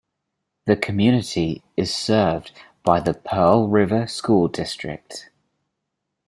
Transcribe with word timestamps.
The 0.65 0.75
community 0.75 1.61
is 1.77 1.93
served 1.93 2.53
by 2.83 3.01
the 3.01 3.13
Pearl 3.13 3.67
River 3.67 4.07
School 4.07 4.47
District. 4.47 5.29